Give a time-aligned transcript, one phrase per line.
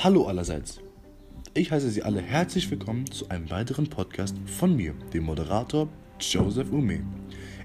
[0.00, 0.78] Hallo allerseits.
[1.54, 5.88] Ich heiße Sie alle herzlich willkommen zu einem weiteren Podcast von mir, dem Moderator
[6.20, 7.00] Joseph Ume.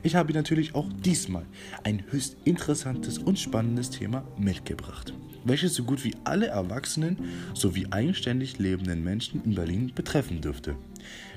[0.02, 1.46] Ich habe natürlich auch diesmal
[1.84, 7.20] ein höchst interessantes und spannendes Thema mitgebracht, welches so gut wie alle Erwachsenen
[7.54, 10.75] sowie eigenständig lebenden Menschen in Berlin betreffen dürfte,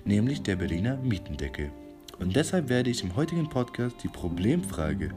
[0.06, 1.72] nämlich der Berliner Mietendeckel.
[2.18, 5.10] Und deshalb werde ich im heutigen Podcast die Problemfrage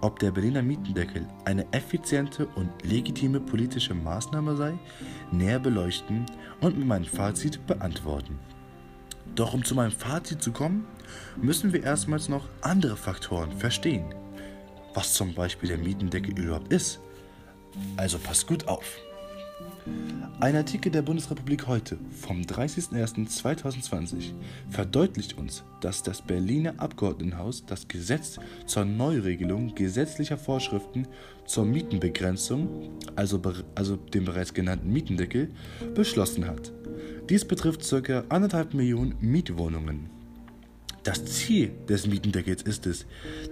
[0.00, 4.78] ob der Berliner Mietendeckel eine effiziente und legitime politische Maßnahme sei,
[5.32, 6.26] näher beleuchten
[6.60, 8.38] und mit meinem Fazit beantworten.
[9.34, 10.86] Doch um zu meinem Fazit zu kommen,
[11.36, 14.14] müssen wir erstmals noch andere Faktoren verstehen.
[14.94, 17.00] Was zum Beispiel der Mietendeckel überhaupt ist.
[17.96, 18.98] Also passt gut auf.
[20.40, 24.32] Ein Artikel der Bundesrepublik heute vom 30.01.2020
[24.70, 31.08] verdeutlicht uns, dass das Berliner Abgeordnetenhaus das Gesetz zur Neuregelung gesetzlicher Vorschriften
[31.44, 33.40] zur Mietenbegrenzung, also,
[33.74, 35.50] also den bereits genannten Mietendeckel,
[35.94, 36.72] beschlossen hat.
[37.28, 37.96] Dies betrifft ca.
[37.96, 40.17] 1,5 Millionen Mietwohnungen.
[41.08, 43.06] Das Ziel des Mietendeckels ist es,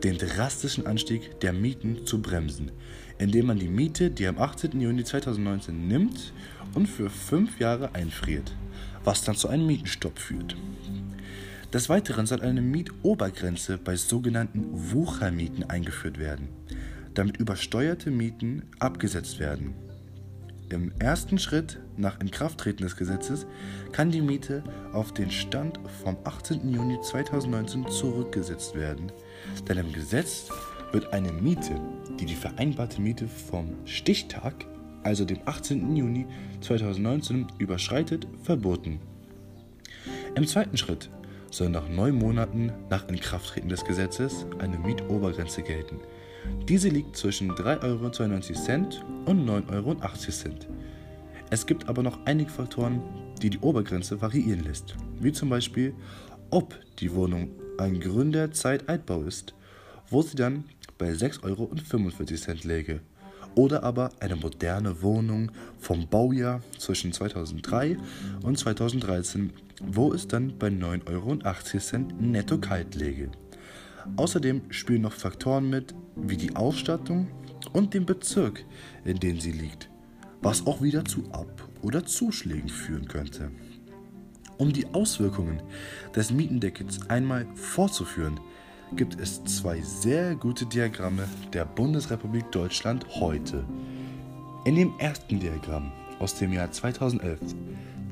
[0.05, 2.71] den drastischen Anstieg der Mieten zu bremsen,
[3.17, 4.79] indem man die Miete, die am 18.
[4.79, 6.35] Juni 2019 nimmt
[6.75, 8.55] und für fünf Jahre einfriert,
[9.05, 10.55] was dann zu einem Mietenstopp führt.
[11.73, 16.49] Des Weiteren soll eine Mietobergrenze bei sogenannten Wuchermieten eingeführt werden,
[17.15, 19.73] damit übersteuerte Mieten abgesetzt werden.
[20.69, 23.47] Im ersten Schritt nach Inkrafttreten des Gesetzes
[23.93, 26.69] kann die Miete auf den Stand vom 18.
[26.69, 29.13] Juni 2019 zurückgesetzt werden,
[29.69, 30.49] denn im Gesetz
[30.91, 31.81] wird eine Miete,
[32.19, 34.67] die die vereinbarte Miete vom Stichtag,
[35.05, 35.95] also dem 18.
[35.95, 36.27] Juni
[36.61, 38.99] 2019, überschreitet, verboten.
[40.35, 41.11] Im zweiten Schritt
[41.53, 46.01] soll nach neun Monaten nach Inkrafttreten des Gesetzes eine Mietobergrenze gelten–
[46.69, 49.97] diese liegt zwischen 3,92 Euro und 9,80 Euro.
[51.51, 53.01] Es gibt aber noch einige Faktoren,
[53.41, 55.95] die die Obergrenze variieren lässt, wie zum Beispiel,
[56.51, 59.55] ob die Wohnung ein Gründerzeit-Altbau ist,
[60.09, 60.65] wo sie dann
[60.99, 63.01] bei 6,45 Euro läge,
[63.55, 67.97] oder aber eine moderne Wohnung vom Baujahr zwischen 2003
[68.43, 69.53] und 2013,
[69.83, 71.37] wo es dann bei 9,80 Euro
[72.21, 73.31] netto kalt läge.
[74.17, 77.29] Außerdem spielen noch Faktoren mit, wie die Ausstattung
[77.73, 78.65] und den Bezirk,
[79.05, 79.91] in dem sie liegt,
[80.43, 83.51] was auch wieder zu Ab- oder Zuschlägen führen könnte.
[84.59, 85.63] Um die Auswirkungen
[86.15, 88.41] des Mietendeckels einmal vorzuführen,
[88.95, 93.65] gibt es zwei sehr gute Diagramme der Bundesrepublik Deutschland heute.
[94.65, 97.41] In dem ersten Diagramm aus dem Jahr 2011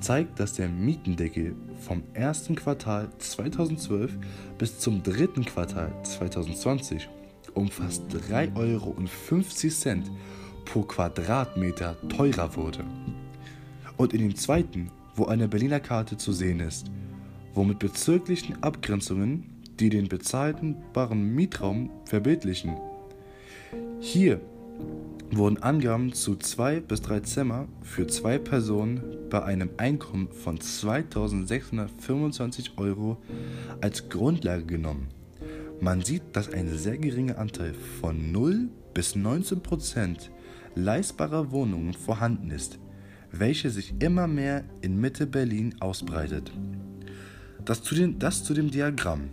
[0.00, 4.18] zeigt, dass der Mietendeckel vom ersten Quartal 2012
[4.58, 7.08] bis zum dritten Quartal 2020
[7.54, 8.96] um fast 3,50 Euro
[10.64, 12.84] pro Quadratmeter teurer wurde.
[13.96, 16.90] Und in dem zweiten, wo eine Berliner Karte zu sehen ist,
[17.54, 19.44] wo mit bezirklichen Abgrenzungen,
[19.78, 22.76] die den bezahlbaren Mietraum verbildlichen.
[24.00, 24.40] Hier
[25.36, 32.72] wurden Angaben zu zwei bis drei Zimmer für zwei Personen bei einem Einkommen von 2625
[32.76, 33.18] Euro
[33.80, 35.08] als Grundlage genommen.
[35.80, 40.30] Man sieht, dass ein sehr geringer Anteil von 0 bis 19 Prozent
[40.74, 42.78] leistbarer Wohnungen vorhanden ist,
[43.32, 46.52] welche sich immer mehr in Mitte Berlin ausbreitet.
[47.64, 49.30] Das zu, den, das zu dem Diagramm,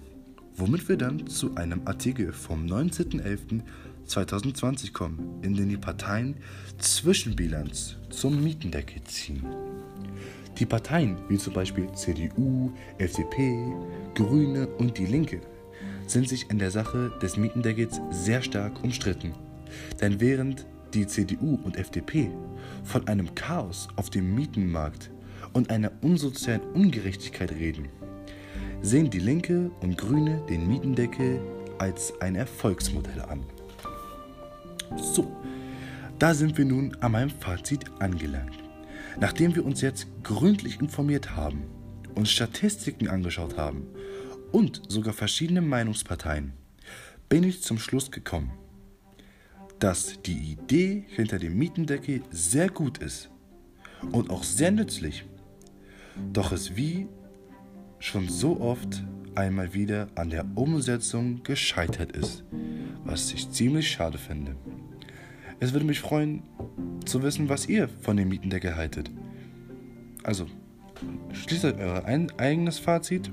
[0.56, 3.62] womit wir dann zu einem Artikel vom 19.11.
[4.06, 6.36] 2020 kommen, in dem die Parteien
[6.78, 9.46] Zwischenbilanz zum Mietendeckel ziehen.
[10.58, 13.74] Die Parteien wie zum Beispiel CDU, FDP,
[14.14, 15.42] Grüne und Die Linke
[16.08, 19.34] sind sich in der Sache des Mietendeckels sehr stark umstritten.
[20.02, 22.30] Denn während die CDU und FDP
[22.84, 25.10] von einem Chaos auf dem Mietenmarkt
[25.54, 27.88] und einer unsozialen Ungerechtigkeit reden,
[28.82, 31.40] sehen die Linke und Grüne den Mietendeckel
[31.78, 33.44] als ein Erfolgsmodell an.
[34.98, 35.32] So,
[36.20, 38.58] da sind wir nun an meinem Fazit angelangt.
[39.20, 41.64] Nachdem wir uns jetzt gründlich informiert haben,
[42.16, 43.88] uns Statistiken angeschaut haben
[44.52, 46.54] und sogar verschiedene Meinungsparteien,
[47.30, 48.52] bin ich zum Schluss gekommen,
[49.80, 53.30] dass die Idee hinter dem Mietendeckel sehr gut ist
[54.12, 55.26] und auch sehr nützlich,
[56.34, 57.08] doch es wie
[58.00, 59.04] schon so oft
[59.36, 62.44] einmal wieder an der Umsetzung gescheitert ist,
[63.04, 64.56] was ich ziemlich schade finde.
[65.60, 66.44] Es würde mich freuen
[67.06, 69.12] zu wissen, was ihr von dem Mietendeckel haltet.
[70.24, 70.48] Also,
[71.34, 73.32] schließt euer ein eigenes Fazit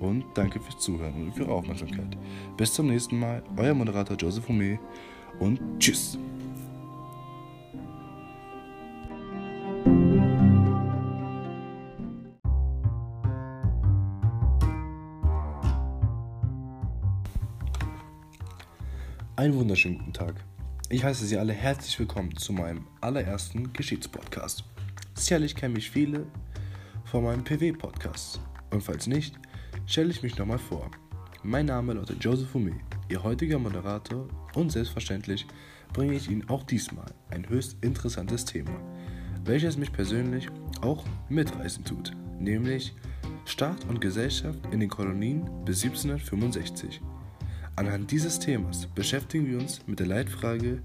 [0.00, 2.16] und danke fürs Zuhören und für eure Aufmerksamkeit.
[2.56, 4.78] Bis zum nächsten Mal, euer Moderator Joseph Hume
[5.38, 6.18] und tschüss.
[19.40, 20.34] Einen wunderschönen guten Tag.
[20.90, 24.64] Ich heiße Sie alle herzlich willkommen zu meinem allerersten Geschichtspodcast.
[25.14, 26.26] Sicherlich kennen mich viele
[27.06, 28.38] von meinem PW-Podcast.
[28.70, 29.36] Und falls nicht,
[29.86, 30.90] stelle ich mich nochmal vor.
[31.42, 35.46] Mein Name lautet Joseph Hume, Ihr heutiger Moderator und selbstverständlich
[35.94, 38.78] bringe ich Ihnen auch diesmal ein höchst interessantes Thema,
[39.46, 40.48] welches mich persönlich
[40.82, 42.92] auch mitreißen tut, nämlich
[43.46, 47.00] Staat und Gesellschaft in den Kolonien bis 1765.
[47.76, 50.82] Anhand dieses Themas beschäftigen wir uns mit der Leitfrage,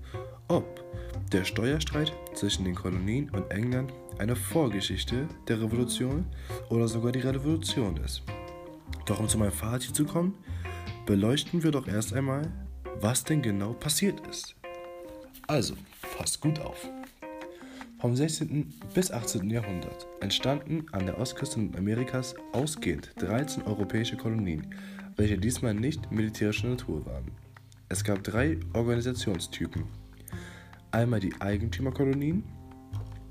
[0.47, 0.83] ob
[1.31, 6.25] der Steuerstreit zwischen den Kolonien und England eine Vorgeschichte der Revolution
[6.69, 8.23] oder sogar die Revolution ist.
[9.05, 10.35] Doch um zu meinem Fazit zu kommen,
[11.05, 12.51] beleuchten wir doch erst einmal,
[13.01, 14.55] was denn genau passiert ist.
[15.47, 15.75] Also,
[16.17, 16.87] passt gut auf.
[17.99, 18.73] Vom 16.
[18.93, 19.49] bis 18.
[19.49, 24.67] Jahrhundert entstanden an der Ostküste Amerikas ausgehend 13 europäische Kolonien,
[25.15, 27.31] welche diesmal nicht militärischer Natur waren.
[27.89, 29.83] Es gab drei Organisationstypen.
[30.91, 32.43] Einmal die Eigentümerkolonien,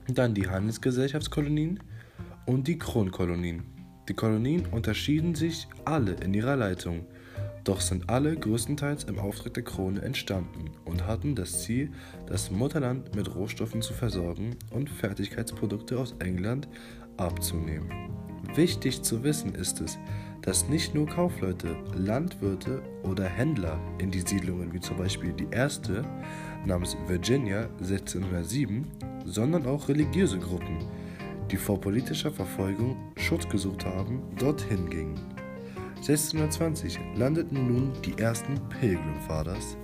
[0.09, 1.81] dann die Handelsgesellschaftskolonien
[2.47, 3.65] und die Kronkolonien.
[4.09, 7.07] Die Kolonien unterschieden sich alle in ihrer Leitung,
[7.65, 11.91] doch sind alle größtenteils im Auftrag der Krone entstanden und hatten das Ziel,
[12.27, 16.69] das Mutterland mit Rohstoffen zu versorgen und Fertigkeitsprodukte aus England
[17.17, 17.91] abzunehmen.
[18.55, 19.99] Wichtig zu wissen ist es,
[20.45, 26.05] dass nicht nur Kaufleute, Landwirte oder Händler in die Siedlungen wie zum Beispiel die erste
[26.67, 28.87] namens Virginia 1607,
[29.25, 30.79] sondern auch religiöse Gruppen,
[31.51, 35.19] die vor politischer Verfolgung Schutz gesucht haben, dorthin gingen.
[35.97, 39.79] 1620 landeten nun die ersten Pilgrim Fathers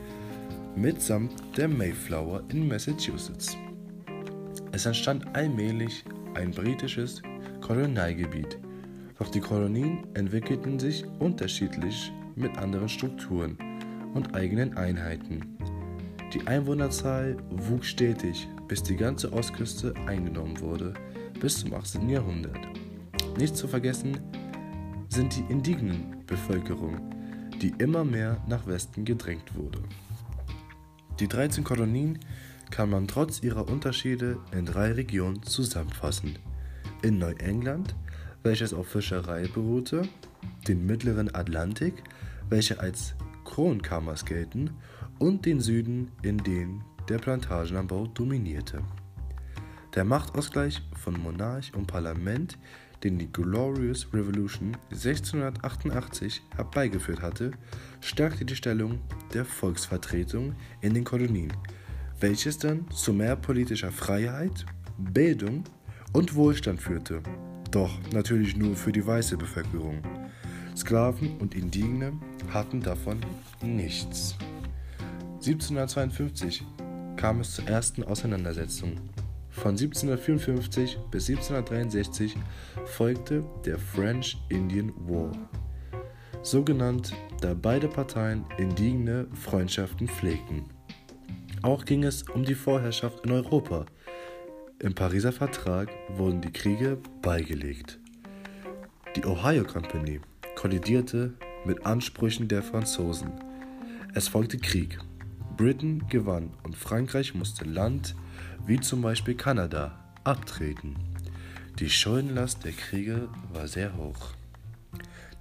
[0.76, 3.56] mitsamt der Mayflower in Massachusetts.
[4.72, 6.04] Es entstand allmählich
[6.34, 7.22] ein britisches
[7.62, 8.58] Kolonialgebiet,
[9.20, 13.56] doch die Kolonien entwickelten sich unterschiedlich mit anderen Strukturen
[14.14, 15.58] und eigenen Einheiten.
[16.32, 20.94] Die Einwohnerzahl wuchs stetig, bis die ganze Ostküste eingenommen wurde,
[21.38, 22.08] bis zum 18.
[22.08, 22.58] Jahrhundert.
[23.38, 24.18] Nicht zu vergessen
[25.10, 26.98] sind die indigenen Bevölkerung,
[27.60, 29.80] die immer mehr nach Westen gedrängt wurde.
[31.18, 32.18] Die 13 Kolonien
[32.70, 36.38] kann man trotz ihrer Unterschiede in drei Regionen zusammenfassen.
[37.02, 37.94] In Neuengland,
[38.42, 40.02] welches auf Fischerei beruhte,
[40.66, 41.94] den mittleren Atlantik,
[42.48, 43.14] welche als
[43.44, 44.70] Kronkammers gelten,
[45.18, 48.82] und den Süden, in dem der Plantagenanbau dominierte.
[49.94, 52.58] Der Machtausgleich von Monarch und Parlament,
[53.02, 57.50] den die Glorious Revolution 1688 herbeigeführt hatte,
[58.00, 59.00] stärkte die Stellung
[59.34, 61.52] der Volksvertretung in den Kolonien,
[62.20, 64.64] welches dann zu mehr politischer Freiheit,
[64.98, 65.64] Bildung
[66.12, 67.22] und Wohlstand führte.
[67.70, 70.02] Doch natürlich nur für die weiße Bevölkerung.
[70.76, 72.12] Sklaven und Indigene
[72.52, 73.20] hatten davon
[73.62, 74.36] nichts.
[75.34, 76.64] 1752
[77.16, 78.96] kam es zur ersten Auseinandersetzung.
[79.50, 82.36] Von 1754 bis 1763
[82.86, 85.32] folgte der French Indian War,
[86.42, 90.64] so genannt, da beide Parteien indigene Freundschaften pflegten.
[91.62, 93.84] Auch ging es um die Vorherrschaft in Europa.
[94.82, 97.98] Im Pariser Vertrag wurden die Kriege beigelegt.
[99.14, 100.22] Die Ohio Company
[100.56, 101.34] kollidierte
[101.66, 103.30] mit Ansprüchen der Franzosen.
[104.14, 104.98] Es folgte Krieg.
[105.58, 108.14] Britain gewann und Frankreich musste Land,
[108.66, 110.96] wie zum Beispiel Kanada, abtreten.
[111.78, 114.28] Die Schuldenlast der Kriege war sehr hoch.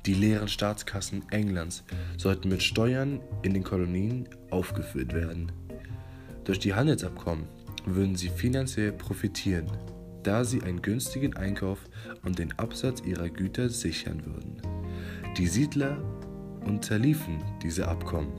[0.05, 1.86] Die leeren Staatskassen Englands
[2.17, 5.53] sollten mit Steuern in den Kolonien aufgefüllt werden.
[6.43, 7.48] Durch die Handelsabkommen
[7.86, 9.68] würden sie finanziell profitieren,
[10.24, 11.80] da sie einen günstigen Einkauf
[12.24, 14.62] und den Absatz ihrer Güter sichern würden.
[15.38, 15.98] Die Siedler
[16.66, 18.34] unterliefen diese Abkommen.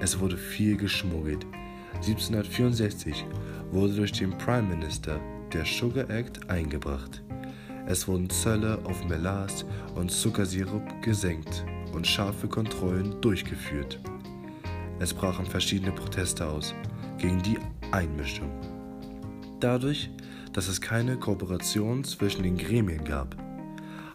[0.00, 1.46] Es wurde viel geschmuggelt.
[1.94, 3.24] 1764
[3.70, 5.20] wurde durch den Prime Minister
[5.52, 7.22] der Sugar Act eingebracht.
[7.86, 9.64] Es wurden Zölle auf Melas
[9.94, 14.00] und Zuckersirup gesenkt und scharfe Kontrollen durchgeführt.
[14.98, 16.74] Es brachen verschiedene Proteste aus
[17.18, 17.58] gegen die
[17.94, 18.50] Einmischung.
[19.60, 20.10] Dadurch,
[20.52, 23.36] dass es keine Kooperation zwischen den Gremien gab,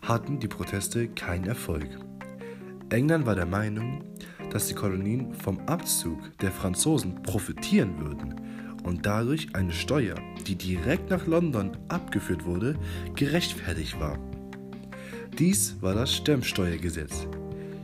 [0.02, 1.88] hatten die Proteste keinen Erfolg.
[2.90, 4.04] England war der Meinung,
[4.52, 8.36] dass die Kolonien vom Abzug der Franzosen profitieren würden
[8.84, 12.76] und dadurch eine Steuer, die direkt nach London abgeführt wurde,
[13.16, 14.20] gerechtfertigt war.
[15.38, 17.28] Dies war das Stemmsteuergesetz.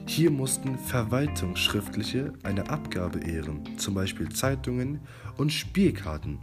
[0.07, 5.00] Hier mussten Verwaltungsschriftliche eine Abgabe ehren, zum Beispiel Zeitungen
[5.35, 6.38] und Spielkarten.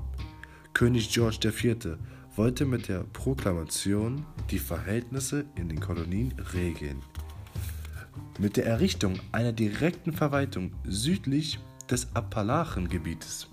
[0.75, 1.97] König George IV.
[2.35, 7.03] wollte mit der Proklamation die Verhältnisse in den Kolonien regeln.
[8.39, 13.49] Mit der Errichtung einer direkten Verwaltung südlich des Appalachengebietes.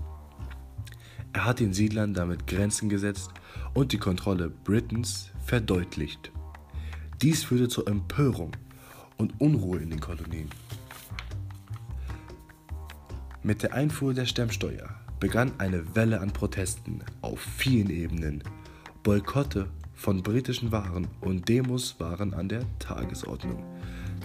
[1.33, 3.29] Er hat den Siedlern damit Grenzen gesetzt
[3.75, 6.31] und die Kontrolle Britens verdeutlicht.
[7.21, 8.51] Dies führte zur Empörung
[9.19, 10.49] und Unruhe in den Kolonien.
[13.43, 18.43] Mit der Einfuhr der Stemmsteuer begann eine Welle an Protesten auf vielen Ebenen.
[19.03, 23.63] Boykotte von britischen Waren und Demos waren an der Tagesordnung.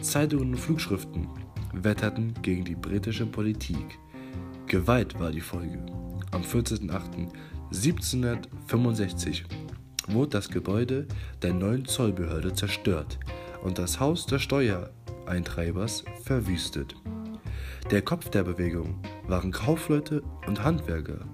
[0.01, 1.29] Zeitungen und Flugschriften
[1.73, 3.99] wetterten gegen die britische Politik.
[4.67, 5.85] Gewalt war die Folge.
[6.31, 9.43] Am 14.08.1765
[10.09, 11.09] wurde das Gebäude
[11.43, 13.19] der neuen Zollbehörde zerstört
[13.65, 16.95] und das Haus des Steuereintreibers verwüstet.
[17.91, 21.27] Der Kopf der Bewegung waren Kaufleute und Handwerker,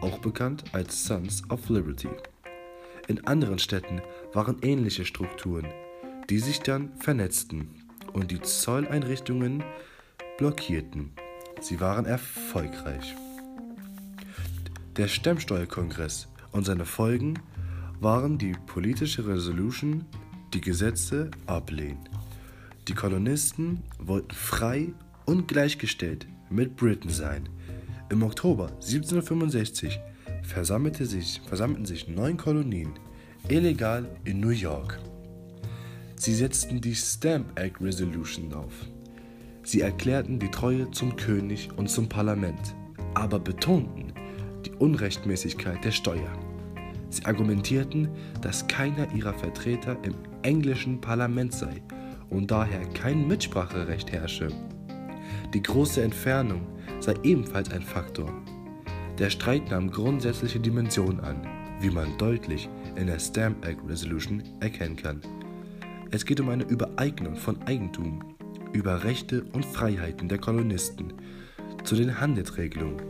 [0.00, 2.08] auch bekannt als Sons of Liberty.
[3.08, 4.00] In anderen Städten
[4.32, 5.66] waren ähnliche Strukturen,
[6.30, 7.70] die sich dann vernetzten
[8.12, 9.64] und die Zolleinrichtungen
[10.36, 11.12] blockierten.
[11.60, 13.14] Sie waren erfolgreich.
[14.96, 17.34] Der Stemmsteuerkongress und seine Folgen
[18.00, 20.04] waren die politische Resolution,
[20.54, 22.08] die Gesetze ablehnen.
[22.88, 24.88] Die Kolonisten wollten frei
[25.26, 27.48] und gleichgestellt mit Britain sein.
[28.10, 30.00] Im Oktober 1765
[30.42, 32.92] versammelte sich, versammelten sich neun Kolonien
[33.48, 34.98] illegal in New York.
[36.16, 38.72] Sie setzten die Stamp Act Resolution auf.
[39.62, 42.74] Sie erklärten die Treue zum König und zum Parlament,
[43.14, 44.12] aber betonten
[44.64, 46.32] die Unrechtmäßigkeit der Steuer.
[47.10, 48.08] Sie argumentierten,
[48.40, 51.82] dass keiner ihrer Vertreter im englischen Parlament sei
[52.30, 54.48] und daher kein Mitspracherecht herrsche.
[55.54, 56.66] Die große Entfernung
[57.00, 58.32] sei ebenfalls ein Faktor.
[59.18, 61.46] Der Streit nahm grundsätzliche Dimensionen an,
[61.80, 65.20] wie man deutlich in der Stamp Act Resolution erkennen kann.
[66.10, 68.36] Es geht um eine Übereignung von Eigentum
[68.72, 71.12] über Rechte und Freiheiten der Kolonisten
[71.84, 73.02] zu den Handelsregelungen.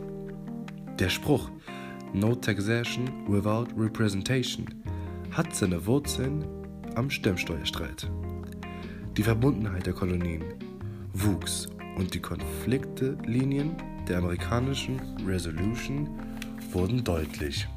[0.99, 1.49] Der Spruch
[2.13, 4.65] No Taxation Without Representation
[5.31, 6.43] hat seine Wurzeln
[6.99, 8.11] am Stemmsteuerstreit.
[9.15, 10.43] Die Verbundenheit der Kolonien
[11.13, 13.71] wuchs und die Konfliktelinien
[14.09, 16.09] der amerikanischen Resolution
[16.73, 17.69] wurden deutlich.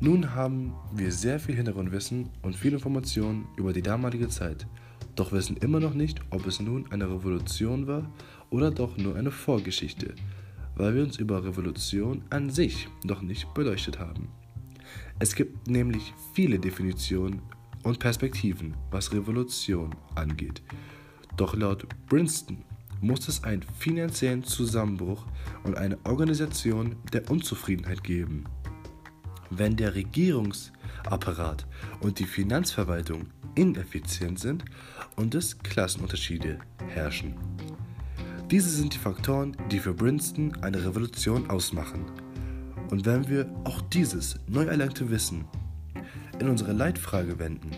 [0.00, 4.66] Nun haben wir sehr viel Hintergrundwissen und viele Informationen über die damalige Zeit,
[5.14, 8.10] doch wissen immer noch nicht, ob es nun eine Revolution war
[8.48, 10.14] oder doch nur eine Vorgeschichte,
[10.76, 14.28] weil wir uns über Revolution an sich noch nicht beleuchtet haben.
[15.20, 17.42] Es gibt nämlich viele Definitionen
[17.82, 20.62] und Perspektiven, was Revolution angeht.
[21.36, 22.64] Doch laut Princeton
[23.00, 25.24] muss es einen finanziellen Zusammenbruch
[25.64, 28.44] und eine Organisation der Unzufriedenheit geben.
[29.50, 31.66] Wenn der Regierungsapparat
[32.00, 34.64] und die Finanzverwaltung ineffizient sind
[35.16, 36.58] und es Klassenunterschiede
[36.88, 37.34] herrschen.
[38.50, 42.06] Diese sind die Faktoren, die für Princeton eine Revolution ausmachen.
[42.90, 45.44] Und wenn wir auch dieses neu erlangte Wissen
[46.38, 47.70] in unsere Leitfrage wenden,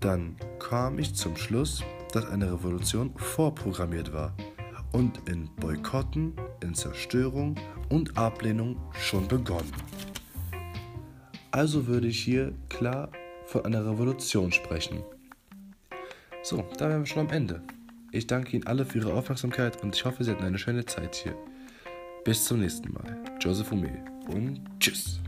[0.00, 1.82] dann kam ich zum Schluss,
[2.12, 4.34] dass eine Revolution vorprogrammiert war
[4.92, 6.32] und in Boykotten,
[6.62, 7.56] in Zerstörung
[7.88, 9.72] und Ablehnung schon begonnen.
[11.50, 13.10] Also würde ich hier klar
[13.46, 15.02] von einer Revolution sprechen.
[16.42, 17.62] So, da wären wir schon am Ende.
[18.12, 21.14] Ich danke Ihnen alle für Ihre Aufmerksamkeit und ich hoffe, Sie hatten eine schöne Zeit
[21.14, 21.34] hier.
[22.24, 23.27] Bis zum nächsten Mal.
[23.40, 25.20] Joseph Ume und tschüss.